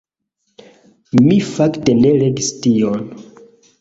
[1.27, 3.05] Mi fakte ne legis tion.